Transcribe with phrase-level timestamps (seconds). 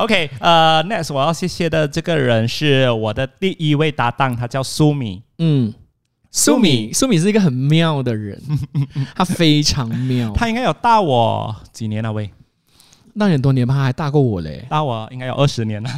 [0.00, 5.22] OK，呃，next 我要谢谢的这个人是我的第一位搭档，他叫苏米。
[5.38, 5.74] 嗯，
[6.30, 8.40] 苏米，苏米是一个很妙的人，
[9.14, 10.32] 他非常妙。
[10.34, 12.30] 他应该有大我几年了喂？
[13.14, 15.90] 那很多年吧，他还大过我嘞，大我应该有二十年了。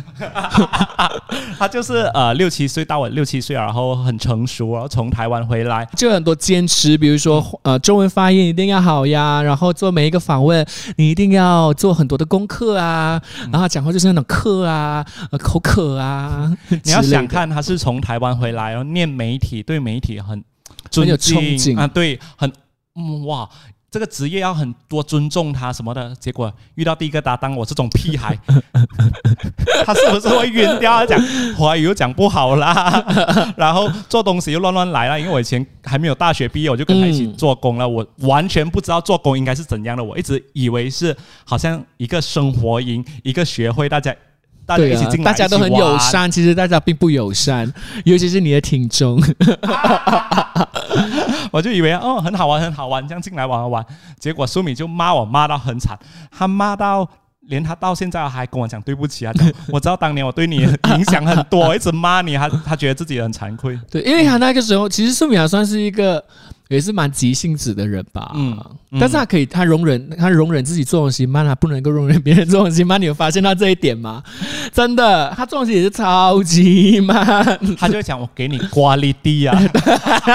[1.58, 13.20] 他就是呃六七岁，大我六七岁，然后很成熟，然后从台湾回来，就很多坚持，比如说呃中文发音一定要好呀，然后做每一个访问你一定要做很多的功课啊，
[13.52, 16.52] 然后讲话就是那种课啊，呃口渴啊。
[16.84, 20.42] 你要想看，他是从台湾回来，然后念媒体，对媒体很
[20.94, 22.50] 很有憧憬啊，对，很
[22.96, 23.48] 嗯哇。
[23.92, 28.34] 这个职业要很多尊重他什么的，结果遇到第一个搭档我这种屁孩，
[29.84, 31.00] 他是不是会晕掉？
[31.00, 31.20] 他讲
[31.54, 33.04] 华语又讲不好啦，
[33.54, 35.18] 然后做东西又乱乱来啦。
[35.18, 40.02] 因为我以前还没有大学毕业，我就跟他一起做工了，我完全不知道做工应该是怎样的。
[40.02, 44.16] 我一直以为是好像一个生活营，一个学会，大家
[44.76, 46.30] 大家一起进来，大家都很友善。
[46.30, 47.72] 其实大家并不友善，
[48.04, 49.20] 尤其是你的听众。
[51.50, 53.86] 我就以为哦很好玩很好玩，这样进来玩玩玩，
[54.18, 55.98] 结果苏米就骂我骂到很惨，
[56.30, 57.08] 他骂到
[57.48, 59.32] 连他到现在还跟我讲对不起啊！
[59.72, 63.78] 我知道当年我对你影响很多，一直骂你，他他觉得自己很惭愧。
[63.90, 66.24] 对，因为他那个时候其实苏米还算是一个。
[66.74, 68.58] 也是蛮急性子的人吧，嗯，
[68.98, 72.98] 但是他可以，他容忍，他容忍自己做东西慢，他不能够容忍别人做东西慢。
[72.98, 74.22] 你有发现到这一点吗？
[74.72, 77.24] 真的，他做东西也是超级慢，
[77.76, 79.60] 他就会讲我给你瓜力地啊，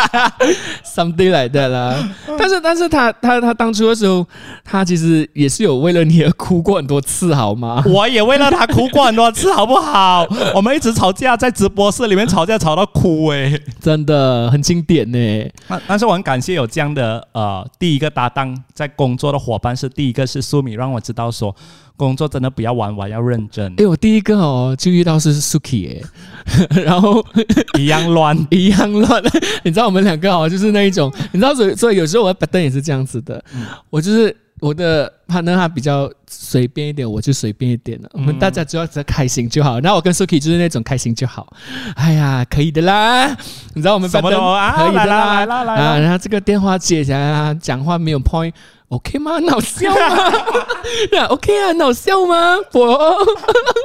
[0.85, 2.07] something like that 啦。
[2.37, 4.23] 但是，但是他他他当初的时候，
[4.63, 7.81] 他其实也是有为了你而哭过很多次，好吗？
[7.87, 10.23] 我也为了他哭过很多次，好不好？
[10.53, 15.49] 我们一直吵架，在直播室里面吵架吵到哭，哎，真的很经典呢。
[15.67, 16.26] 但但是我很。
[16.27, 21.55] 感谢有这样的呃，第一个搭档在工作的伙伴是第一个是苏米，让我知道说
[21.95, 23.73] 工作真的不要玩玩，要认真。
[23.77, 27.25] 哎，我第一个哦就遇到是 Suki 哎， 然后
[27.79, 29.23] 一样乱， 一样乱。
[29.63, 33.41] 你知道我们两个哦，就是那一种，你知道所以所以有时候我摆灯也是这样子的，
[33.89, 34.35] 我就是。
[34.59, 38.09] 我的他呢，他比较随便一点，我就随便一点了。
[38.13, 39.79] 我们大家只要只要开心就好。
[39.79, 41.53] 然后我跟 Suki 就是那种开心就好。
[41.95, 43.27] 哎呀，可以的啦。
[43.75, 44.75] 你知道我们什么啊？
[44.75, 45.99] 可以的啦，来啦来啊！
[45.99, 49.37] 然后这个电话接起来，讲话没有 point，OK 吗？
[49.39, 50.33] 闹笑吗？
[51.11, 52.55] 那 OK 啊，闹笑吗？
[52.71, 52.97] 播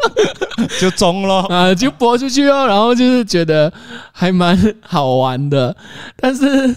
[0.81, 2.67] 就中了啊，就播出去哦。
[2.67, 3.71] 然后就是觉得
[4.11, 5.77] 还蛮好玩的，
[6.17, 6.75] 但是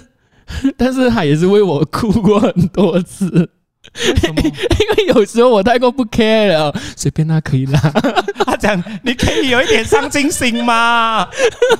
[0.76, 3.50] 但是他也是为我哭过很多次。
[4.06, 7.80] 因为有时候我太过不 care 了，随便他可以啦。
[8.46, 11.28] 他讲你可以有一点上进心吗？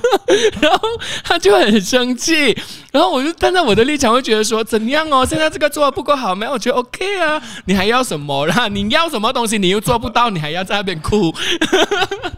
[0.60, 0.80] 然后
[1.24, 2.56] 他就很生气，
[2.90, 5.24] 然后我就站在我的立场会觉得说怎样哦？
[5.28, 6.52] 现在这个做的不够好没有？
[6.52, 8.46] 我觉得 OK 啊，你还要什么？
[8.46, 11.32] 然后你要什么东西你又做不到，你还要在那边哭。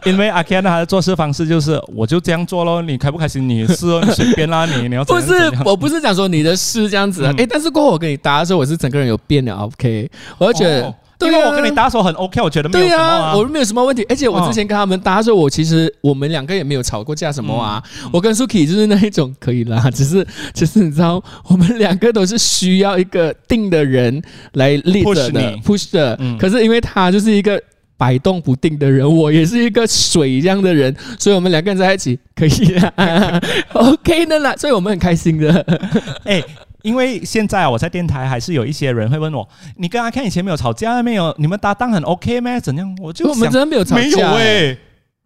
[0.05, 9.58] 因为阿 Ken 他的做事方式就是我就这样做咯，你开不开心你是哦你随便啦，你你要不是我不是讲说你的事这样子啊，哎，但是过后我跟你搭的时候，我是整个人有变了。
[9.65, 10.93] OK，我就觉得，
[11.27, 14.05] 因为我跟你搭手很 OK，我觉得没有什么，我没有什么问题。
[14.07, 17.83] 而且我之前跟他们搭的时候，我其实我们两个也没有吵过架什么啊。
[18.11, 24.21] 我跟 Suki 就是那一种可以啦， 只是只是你知道，我们两个都是需要一个定的人
[24.53, 26.17] 来立着的，push 的。
[26.39, 27.61] 可是因为他就是一个
[27.97, 33.41] 摆动不定的人，我也是一个水一样的人，所以我们两个人在一起可以啊，
[33.73, 35.65] OK 的啦，所以我们很开心的。
[36.23, 36.41] 哎。
[36.81, 39.47] 因为现在啊，我在电台还是有一些人会问我
[39.77, 41.35] ：“你跟阿 Ken 以前没有吵架没有？
[41.37, 42.59] 你们搭档很 OK 吗？
[42.59, 44.77] 怎样？”我就我们真的没有吵架，没有哎，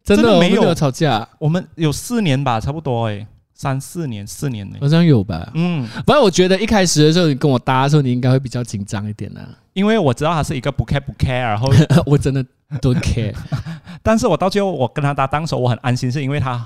[0.03, 1.27] 真的没有吵架。
[1.37, 5.47] 我们有四年吧，差不多哎，三四年，四年呢，好像有吧。
[5.53, 9.41] 嗯，反正我觉得一开始的时候，你跟我搭的时候，你应该会比较紧张一点呢，
[9.73, 11.71] 因为我知道他是一个不 care 不 care，然后
[12.05, 12.43] 我真的
[12.81, 13.33] don't care。
[14.01, 16.65] 但是我到最后我跟他搭档的时候，我很安心，是因为他。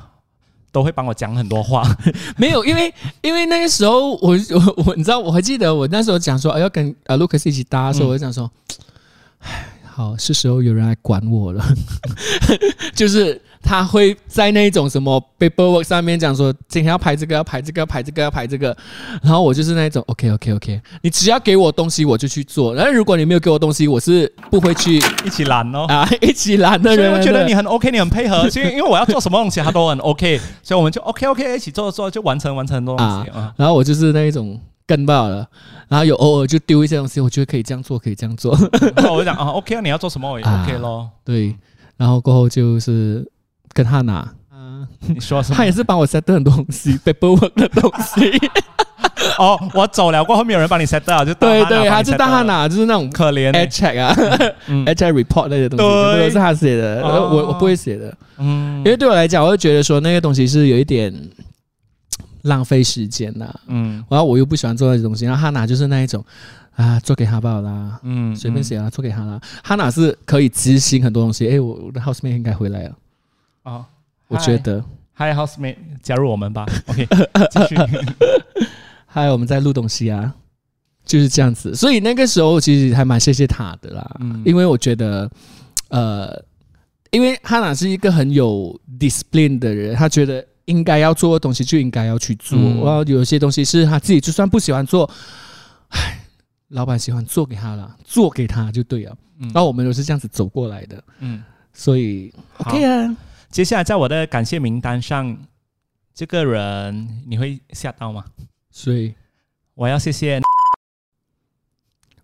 [0.77, 1.83] 都会帮我讲很多话，
[2.37, 8.47] 没有，因为因为那个时候我我我，你知道，我还记得我那时候讲说，哎，要跟呃 Lucas 一起搭的时候，我就想说，
[9.39, 9.65] 唉，
[9.97, 11.65] 好，是时候有人来管我了，
[12.93, 13.41] 就是。
[13.59, 18.77] 他会在那种什么 paperwork 上面讲说，今天要排这个，要排这个，要排这个，要排这个。
[19.21, 22.73] 然后我就是那种 OK OK OK，你只要给我东西，我就去做。
[22.73, 27.11] 然后如果你没有给我东西，我是不会去一起拦哦啊，一起拦的人。
[27.11, 33.51] 我觉得你很 OK，你很配合，所以因为我要做什么东西，他都很 OK，所以我们就 OK OK 一起做做，就完成完成很多东西啊。
[33.57, 35.47] 然后我就是那一种跟爆了，
[35.87, 38.57] 然后有偶尔就丢一些东西，我觉得可以这样做，可以这样做。
[39.11, 41.09] 我就讲啊 OK 啊，你要做什么我也 OK 咯。
[41.23, 41.55] 对，
[41.97, 43.23] 然后过后就是。
[43.73, 45.55] 跟他拿，嗯，你说什么？
[45.55, 48.31] 他也是帮我 set 很多东西， paperwork 的东西。
[49.37, 54.15] 哦，我走了过后，没有人帮你 set 到，就对对，他就当他到拿就是那种可怜 a 欸 check 啊
[54.65, 61.13] 嗯，a check report 那些东西，对这个是他写的，我我不会写的，嗯因为对我来讲，我会觉得说那个东西是有一点
[62.47, 66.23] 浪费时间呐，嗯然后我又不喜欢做那些东西，然后哈娜就是那一种
[66.75, 67.99] 啊，做给他罢了啦。
[68.03, 69.39] 嗯随便写啦，做给他啦。
[69.63, 71.47] 哈娜是可以执行很多东西。
[71.47, 72.95] 哎，我我的 housemate 应该回来了，
[73.63, 73.85] 哦，
[74.27, 74.83] 我觉得。
[75.19, 76.63] Hi housemate，加入我们吧。
[76.85, 77.07] OK，
[77.49, 77.75] 继续。
[79.11, 80.35] Hi，我们在录东西啊，
[81.03, 81.73] 就是这样子。
[81.73, 85.27] 所以那个时候其实还蛮谢谢他的啦，嗯因为我觉得，
[85.89, 86.39] 呃，
[87.09, 95.09] 因为哈娜是一个很有 discipline 的人，他觉得应该要做的东西就应该要去做，嗯然后有些东西是他自己就算不喜欢做，
[95.89, 96.19] 唉，
[96.69, 99.17] 老板喜欢做给他了，做给他就对了。
[99.39, 101.43] 嗯然后我们都是这样子走过来的，嗯，
[101.73, 103.15] 所以 OK 啊。
[103.49, 105.37] 接下来在我的感谢名单上，
[106.13, 108.25] 这个人你会吓到吗？
[108.69, 109.13] 所以
[109.73, 110.41] 我要谢谢。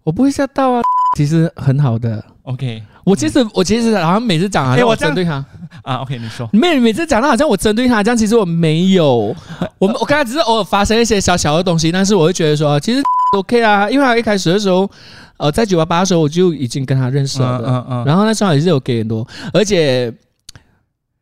[0.03, 0.81] 我不会吓到啊，
[1.15, 2.23] 其实很好的。
[2.43, 5.43] OK 我其实、我其实好像每次讲好像我针对他，
[5.83, 6.49] 啊，OK，你说。
[6.53, 9.35] 每每次讲到好像我针对他这样，其实我没有，
[9.79, 13.01] 我我刚才只是偶尔发生一些小小的东西，但是我会觉得说其实
[13.37, 14.89] OK 啊，因为他一开始的时候，
[15.37, 20.13] 呃，在九八八的时候我就已经跟他认识了的，嗯嗯然后那时候也是有给很多，而且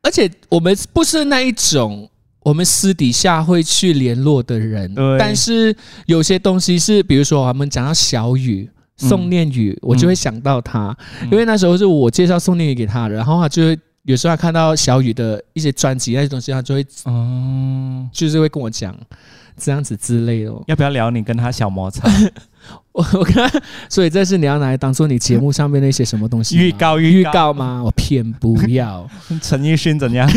[0.03, 2.07] 而且我们不是那一种。
[2.43, 5.75] 我们私底下会去联络的人对，但是
[6.07, 18.95] 有些东西是，比如说我们讲到小雨、嗯宋念宇，我就会想到他，嗯因为那时候是我介绍宋念宇给他的，然后他就会有时候他看到小雨的一些专辑那些东西，他就会哦，就是会跟我讲
[19.57, 20.63] 这样子之类的哦。
[20.67, 22.09] 要不要聊你跟他小摩擦？
[22.93, 23.51] 我我跟他，
[23.89, 27.81] 所以这是你要拿来当做你节目上面那些什么东西预告预告吗？
[27.83, 29.07] 我偏不要。
[29.41, 30.29] 陈奕迅怎样？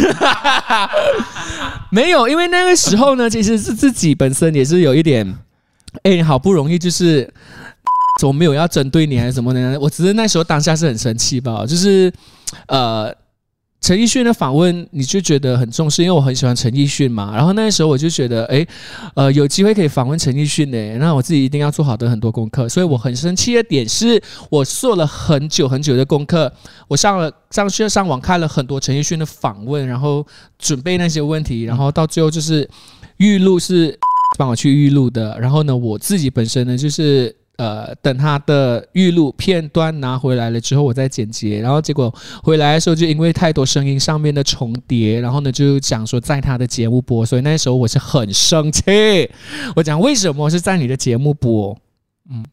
[1.90, 5.36] 没有，因为那个时候呢，其实是自己本身也是有一点，
[6.02, 7.32] 哎，好不容易就是。
[8.20, 9.76] 怎么没有要针对你还是什么呢？
[9.80, 12.12] 我只是那时候当下是很生气吧，就是，
[12.68, 13.12] 呃，
[13.80, 17.34] 陈奕迅的访问你就觉得很重视，因为我很喜欢陈奕迅嘛。
[17.34, 18.64] 然后那时候我就觉得，哎，
[19.14, 22.68] 呃，有机会可以访问陈奕迅呢，那我自己一定要做好的很多功课。
[22.68, 26.50] 所以我很生气的点是，我做了很久很久的功课，
[26.86, 30.24] 我上了上去上网看了很多陈奕迅的访问，然后
[30.56, 32.66] 准备那些问题，然后到最后就是
[33.16, 33.98] 预录是
[34.38, 37.34] 帮我去预录的，然后呢，我自己本身呢就是。
[37.56, 41.56] 呃，等他的预录片段拿回来了之后，我再剪辑。
[41.58, 42.12] 然后结果
[42.42, 49.30] 回来的时候，就因为太多声音上面的重叠，然后呢就讲说在他的节目播，所以那时候我是很生气。
[49.76, 51.72] 我讲为什么是在你的节目播？
[52.28, 52.44] 嗯嗯，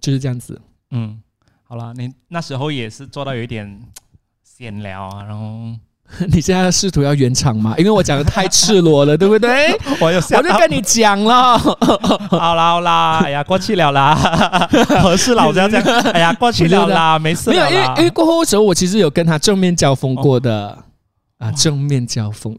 [0.00, 0.60] 就是这样子。
[0.90, 1.20] 嗯，
[1.64, 3.80] 好了，你那时候也是做到有一点
[4.42, 5.78] 闲聊啊，然后
[6.28, 7.74] 你现在试图要圆场吗？
[7.78, 9.78] 因为我讲的太赤裸了，对不对？
[10.00, 11.58] 我有我就跟你讲了，
[12.30, 14.14] 好啦好啦，哎呀，过去了啦，
[15.02, 15.80] 合适老这样讲，
[16.12, 20.76] 哎呀，过去了啦，没事没有，因为因为过后的时候，我其实有跟他正面交锋过的。
[21.38, 22.54] 啊，正面交锋，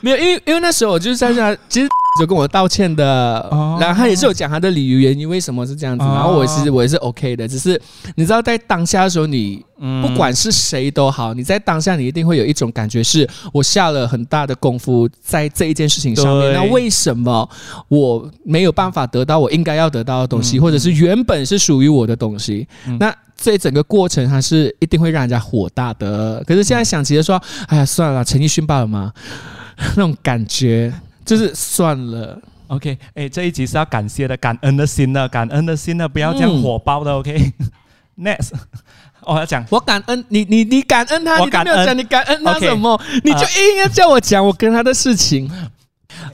[0.00, 1.88] 没有，因为因为那时候我就是在这，其实
[2.18, 3.78] 就跟我道歉的，哦。
[3.80, 6.12] 然后他也是有讲他的理由原因，为什么是这样子，哦。
[6.14, 7.80] 然后我其实我也是 OK 的，只是
[8.16, 17.48] 你知道在当下的时候，你嗯不管是谁都好，你在当下你一定会有一种感觉，是我下了很大的功夫在这一件事情上面，那为什么
[17.88, 22.66] 我没有办法得到我应该要得到的东西，嗯或者是原本是属于我的东西？
[22.86, 22.96] 嗯。
[22.98, 26.42] 那这整个过程它是一定会让人家火大的。
[26.44, 29.12] 可是现在想起来说，哎呀，算了，陈奕迅罢了嘛，
[29.94, 30.92] 那种感觉
[31.28, 32.40] 就是算了。
[32.68, 37.12] OK，哎，这一集是要感谢的，感恩的心呢，感恩的心呢，不要这样嗯火爆的。
[37.14, 38.52] OK，Next，
[39.24, 39.64] 我要讲。
[39.70, 41.74] 我感恩你，你你感恩他，你都我感恩。
[41.74, 43.00] 没有讲你感恩他什么？
[43.24, 45.50] 你就硬要叫我讲我跟他的事情，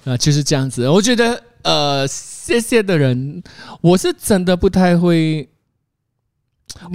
[0.05, 0.89] 呃，就是这样子。
[0.89, 3.43] 我觉得呃，谢谢的人，
[3.81, 5.49] 我是真的不太会，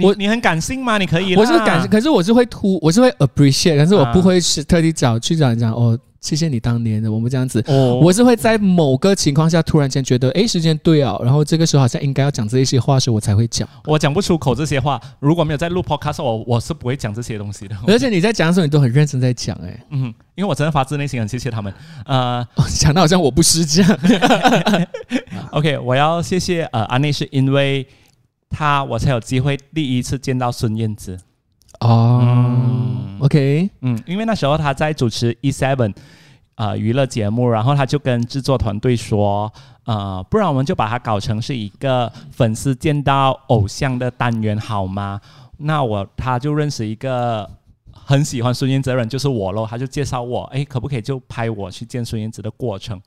[0.02, 0.98] 我你你很感性吗？
[0.98, 4.12] 你可以，我是感，可是我是会突，我是会 appreciate，但是我啊。
[4.12, 7.64] 不会是特地找去找人讲哦，谢谢你当年的我们这样子。
[7.66, 13.68] 哦，我是会在某个情况下突然间觉得，哎，时间对啊，然后这个时候好像应该要讲这一些话的时候，我才会讲。
[13.86, 17.74] 我讲不出口这些话，如果没有在录 Podcast，我我是不会讲这些东西的。
[17.86, 21.72] 而且你在讲的时候，你都很认真在讲，哎， 嗯，因为我真的发自内心很谢谢他们。
[22.04, 23.98] 呃 哦讲的好像我不是这样。
[25.52, 27.86] OK，我要谢谢呃安内，是因为
[28.50, 31.18] 他我才有机会第一次见到孙燕姿。
[31.78, 35.94] 哦、嗯 o k 嗯，因为那时候他在主持 E Seven
[36.56, 39.50] 呃娱乐节目，然后他就跟制作团队说，
[39.84, 45.20] 呃，不然我们就把它搞成是一个粉丝见到偶像的单元好吗？
[45.58, 47.48] 那我他就认识一个
[47.92, 53.00] 很喜欢孙燕姿的人，就是我喽，他就介绍我，诶，可不可以就拍我去见孙燕姿的过程？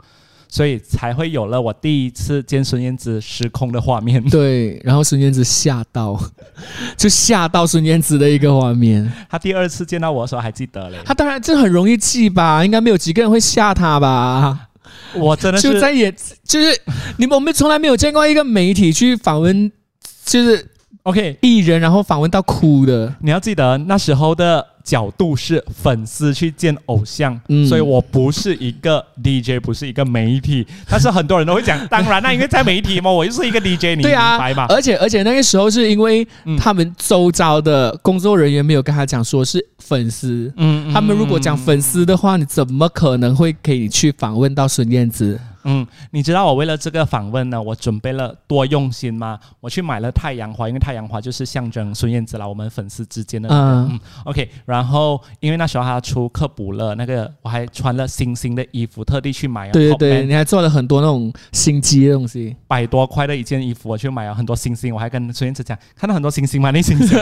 [0.53, 4.24] 所以才会有了我第一次见孙燕姿失控的画面。
[4.29, 6.15] 对，然后孙燕姿吓到，
[6.95, 9.12] 就吓到孙燕姿的一个画面。
[9.27, 14.69] 她第二次见到我的时候还记得嘞，她当然这很容易记吧，应该没有几个人会吓她吧。
[15.15, 16.12] 我真的是就在也
[16.43, 16.79] 就是
[17.17, 19.72] 你们我们从来没有见过一个媒体去访问，
[20.24, 20.63] 就是
[21.01, 21.36] OK。
[21.41, 23.12] 艺人，然后访问到哭的。
[23.22, 30.68] 你要记得那时候的角度是粉丝去见偶像，嗯所以我不是一个 DJ，不是一个媒体。
[30.90, 34.66] 但是很多人都会讲，当然啦，因为在媒体嘛， 我就是一个 DJ，你明对啊白吗？
[34.70, 45.40] 而且而且那个时候是因为嗯他们周遭的工作人员没有跟他讲说是粉丝，嗯他们如果讲粉丝的话，你怎么可能会可以去访问到孙燕姿？
[45.65, 49.39] 嗯，你知道我为了这个访问呢，我准备了多用心吗？
[49.60, 53.62] 我去买了太阳花，因为太阳花就是象征孙燕姿啦，我们粉丝之间的那个。
[53.62, 59.72] 嗯嗯 OK，然后因为那时候他出科普了那个，我还穿了星星的衣服，特地去买啊。
[59.72, 62.55] 对对对你还做了很多那种心机的东西。
[62.67, 66.72] 百多块的一件衣服，我去买了很多星星，我还跟孙燕姿讲，看到很多星星吗？
[66.72, 67.17] 那星星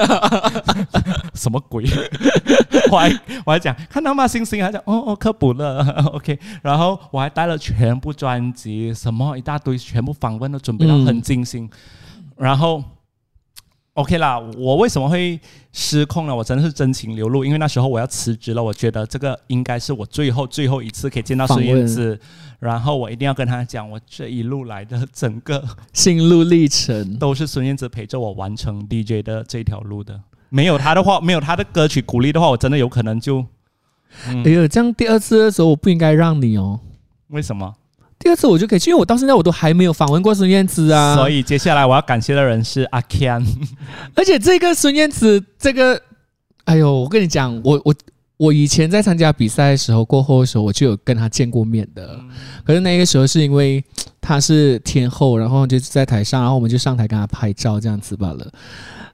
[1.34, 1.86] 什么鬼？
[2.92, 3.10] 我还
[3.46, 4.28] 我还讲看到吗？
[4.28, 5.84] 星星，还讲哦哦科普了，
[6.14, 11.70] OK，然后我还带了全部专辑，什么一大堆，全部访问都准备到很精心，
[12.38, 12.84] 然后。
[13.96, 15.38] OK 啦，我为什么会
[15.74, 16.34] 失控呢？
[16.34, 22.18] 我真的是真情流露，因为那时候我要辞职了，我觉得这个应该是我最后最后一次可以见到孙燕姿，
[22.60, 25.62] 然后我一定要跟她讲，我这一路来的整个
[25.92, 30.18] 心路历程，都是孙燕姿陪着我完成 DJ 的这条路的。
[30.48, 33.46] 没有她的话，没有她的歌曲鼓励的话，我真的有可能就……
[34.30, 36.80] 嗯哎，呦，这样第二次的时候我不应该让你哦。
[37.28, 37.76] 为什么？
[38.22, 41.16] 第二次我就可以去，因为我到现在我都还没有访问过孙燕姿啊。
[41.16, 43.44] 所以接下来我要感谢的人是阿 Ken。
[44.16, 46.00] 而且这个孙燕姿，这个，
[46.66, 47.96] 哎呦，我跟你讲，我我
[48.38, 52.20] 我以前在参加比赛的时候，过后的时候，我就有跟她见过面的。
[52.64, 53.84] 可是那个时候是因为
[54.22, 58.52] 她是天后，然后就在台上，然后我们就上台跟她拍照这样子罢了。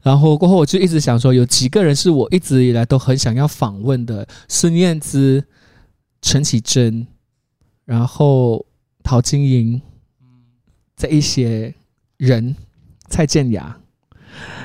[0.03, 5.43] 然后过后我就一直想说，有几个人是我一直以来都很想要访问的：孙燕姿、
[6.21, 7.07] 陈绮贞，
[7.83, 8.65] 然后
[9.07, 9.81] 陶晶莹，
[10.97, 11.73] 这一些
[12.17, 12.53] 人，
[13.07, 13.77] 蔡健雅。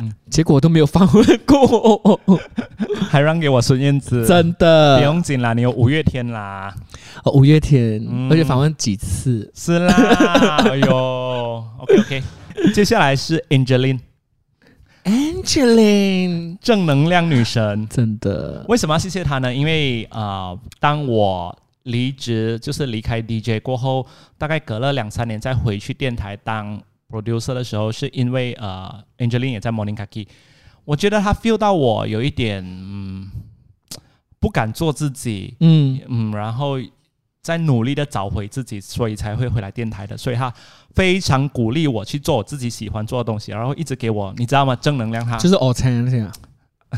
[0.00, 0.12] 嗯。
[0.28, 2.20] 结果都没有访问过，
[3.08, 4.98] 还让给我孙燕姿，真的。
[4.98, 6.74] 不用紧啦，你有五月天啦，
[7.22, 8.28] 哦五月天，嗯。
[8.32, 9.48] 而且访问几次？
[9.54, 9.94] 是啦，
[10.68, 12.22] 哎呦，OK OK，
[12.74, 14.00] 接下来是 Angeline，
[16.60, 19.54] 正能量女神，真的，为什么要谢谢她呢？
[19.54, 24.06] 因为呃，当我离职，就是离开 DJ 过后，
[24.38, 30.26] 大概隔了两三年再回去电台当 producer 的时候，是因为呃，Angeline 也在 Morning Kaki，
[30.84, 33.28] 我觉得她 feel 到我有一点嗯
[34.40, 36.76] 不敢做自己，嗯，嗯，然后
[37.42, 40.16] 在努力的找回自己，所以才会回来电台的。
[40.16, 40.52] 所以他
[40.94, 44.74] 非常鼓励我去做我自己喜欢做的东西，然后一直给我，你知道吗？
[44.76, 45.36] 正能量他。
[45.38, 46.32] 就是 o c h a n 这样。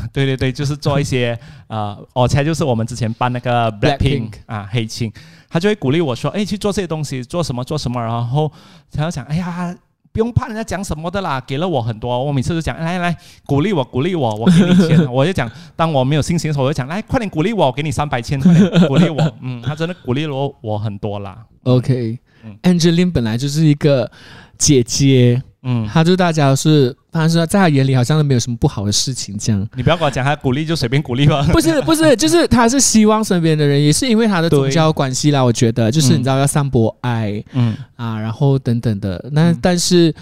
[0.13, 1.37] 对对对，就是做一些
[1.67, 5.11] 呃，我猜就是我们之前办那个 Blackpink Blackpink 啊黑青，
[5.49, 8.51] 他就会鼓励我说，哎，去做这些东西，做什么做什么，然后
[8.91, 9.75] 他要讲，哎呀。
[10.11, 13.13] 不用怕人家讲什么的啦，给了我很多，我每次都讲来来
[13.45, 24.09] 鼓励我鼓励我，我给你钱， 我就讲当我没有信心的时候，我就讲来快点鼓励我，我给你三百千，快点鼓励我，嗯，他真的鼓励了我我很多啦，OK，Angeline、本来就是一个
[24.57, 25.43] 姐姐，嗯，
[25.91, 29.67] 她就大家都是，反正在他眼里好像都没有什么不好的事情这样。
[29.75, 35.41] 你不要跟我讲他鼓励就随便鼓励吧，不是不是，就是他是希望身边的人，也是因为他的宗对教关系啦。
[35.41, 39.23] 我觉得就是嗯你知道要散播爱，嗯啊，然后等等的。
[39.31, 40.13] 那、嗯但是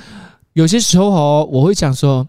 [0.54, 2.26] 有些时候哦，我会讲说，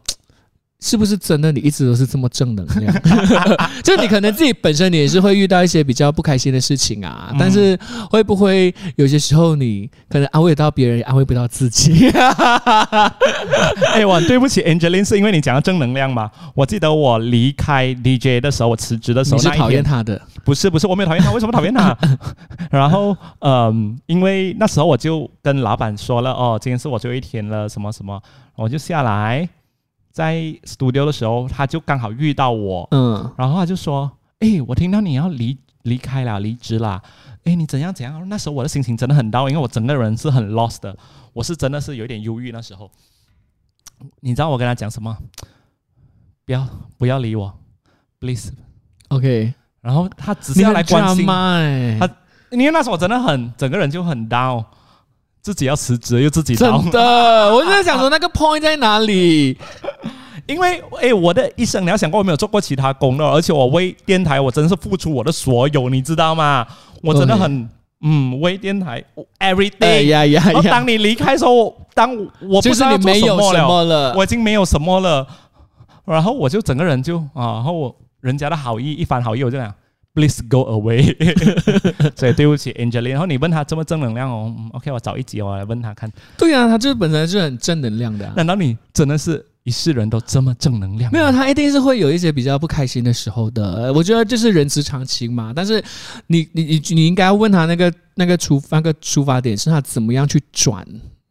[0.87, 2.93] 是不是真的你一直都是这么正能量？
[3.83, 7.79] 就你可能自己本身你也是会遇到一些比较不开心的事情啊，嗯但是
[8.11, 12.11] 会不会有些时候你可能安慰到别人，也安慰不到自己？
[13.95, 16.31] 哎，我很对不起 Angeline，是因为你讲到正能量嘛。
[16.55, 20.21] 我记得我离开 DJ 的时候，我辞职的时候，你是讨厌天他的？
[20.45, 21.97] 不是不是，我没有讨厌他，为什么讨厌他？
[22.71, 28.21] 然后嗯，因为那时候我就跟老板说了，哦，今天是我最后一天了，什么什么，
[28.55, 29.49] 我就下来
[30.15, 37.03] 在 studio 的时候，他就刚好遇到我，嗯，然后他就说，哎，我听到你要离离开了，离职啦。
[37.43, 38.29] 哎，你怎样怎样？
[38.29, 40.97] 那时候我的心情真的很 down，因为我整个人是很 lost 的，
[41.33, 42.89] 我是真的是有点忧郁那时候。
[44.21, 45.19] 你知道我跟他讲什么？
[46.47, 46.65] 不要
[46.97, 47.53] 不要理我
[48.21, 48.53] ，please。
[49.09, 52.09] OK，然后他只是要来关心，他
[52.53, 54.65] 因为那时候我真的很整个人就很 down，
[55.45, 59.59] 自己要辞职又自己真 down，的，我就在想说那个 point 在哪里？
[60.47, 66.67] 因为哎，我的一生你要想过我没有做过其他工的，而且我为电台我真是付出我的所有，你知道吗？
[67.03, 67.69] 我真的很
[68.01, 69.05] 嗯，微电台
[69.37, 70.07] 哎 everyday。
[70.07, 70.43] 呀呀呀！
[70.47, 75.27] 然后当你离开的时候，当我不知道做你没有什么了，我已经没有什么了，
[76.07, 79.75] 然后我就整个人就啊，然后我人家的好意一番好意，我就讲
[80.15, 81.15] please go away，
[82.17, 83.11] 所以对不起 Angelina。
[83.11, 91.11] 然后你问他这么正能量哦、嗯、，OK，我找一集我来问他看，对啊，他就是本身就很正能量的啊、难道你真的是一世人都这么正能量？
[91.13, 93.75] 没有，他一定是会有一些比较不开心的时候的。
[93.75, 95.53] 呃我觉得这是人之常情嘛。
[95.55, 95.83] 但是
[96.29, 100.87] 你你你你应该要问他那个那个出那个出发点是他怎么样去转，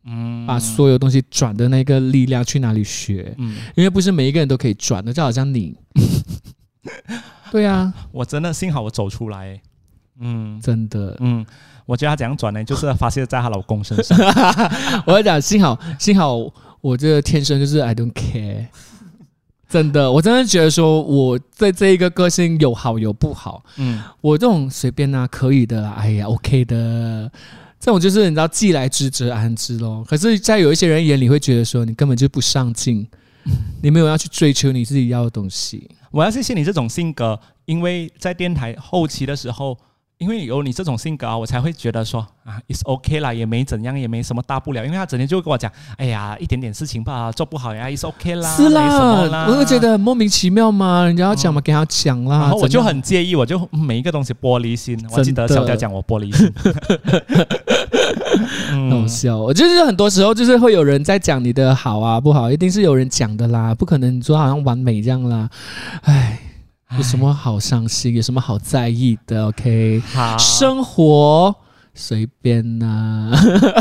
[0.06, 3.34] 嗯把所有东西转的那个力量去哪里学？
[3.38, 5.74] 嗯，因为不是每一个人都可以转的，就好像你。
[7.54, 9.62] 对啊，我真的幸好我走出来，
[10.20, 11.46] 嗯真的，嗯，
[11.86, 14.18] 我觉得她怎样转呢，就是发泄在她老公身上。
[15.06, 16.36] 我要讲，幸好幸好
[16.82, 18.66] 我这个天生就是 I don't care，
[19.70, 27.32] 真的，我真的觉得说我在这一个个性有好有不好，嗯，我这种随便啊，可以的啦，哎呀，OK 的。
[27.80, 30.04] 这种就是你知道，既来之则安之咯。
[30.08, 33.06] 可是，在有一些人眼里会觉得说，你根本就不上进，
[33.84, 35.90] 你没有要去追求你自己要的东西。
[36.14, 39.76] 我要谢谢你这种性格，因为在电台后期的时候，
[40.20, 44.86] 因为有你这种性格啊，我才会觉得说啊，is OK 啦，也没怎样，也没什么大不了。
[44.86, 49.24] 因为他整天就会跟我讲，哎呀，一点点事情吧，做不好呀，is OK 啦，是啦。
[49.24, 52.42] 啦，我会觉得很莫名其妙嘛，人家要讲嘛，给他讲啦。
[52.42, 54.96] 然后我就很介意，我就嗯每一个东西玻璃心。
[55.12, 56.54] 我记得小佳讲我玻璃心，
[58.38, 59.38] 很好嗯，笑。
[59.38, 65.50] 我就是很多时候就是会有人在讲你的好啊不好，一定是有人讲的啦，不可能你说好像完美这样啦。
[66.02, 66.40] 唉，
[66.98, 68.16] 有什么好伤心？
[68.16, 70.38] 有什么好在意的？OK，好？
[70.38, 71.56] 生活
[71.94, 73.32] 随便呐、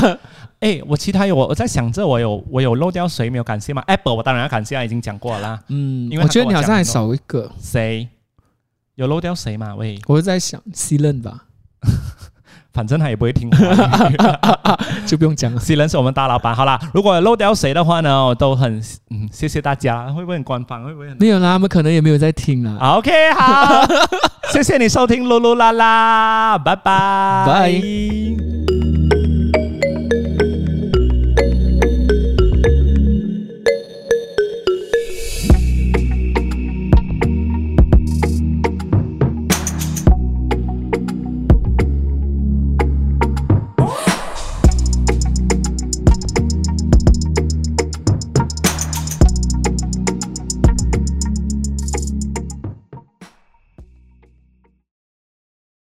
[0.60, 5.60] 哎，我其他有我我在想着我有我有漏掉谁没有感谢吗？Apple 我当然要感谢啊，已经讲过了啦。
[5.68, 7.50] 嗯，因为他我觉得你好像还少一个。
[7.60, 8.08] 谁
[8.94, 9.74] 有漏掉谁嘛？
[9.74, 11.46] 喂，我是在想 C 任吧，
[12.72, 14.16] 反正他也不会听华语。
[15.06, 15.60] 就不用讲了。
[15.60, 16.54] C 人是我们大老板。
[16.54, 20.06] 好啦，如果漏掉谁的话呢，我都很嗯谢谢大家。
[20.12, 20.84] 会不会很官方？
[20.84, 22.76] 会不会很没有啦，他们可能也没有在听啦。
[22.96, 23.84] OK，好，
[24.52, 28.71] 谢谢你收听噜噜啦啦，拜拜，拜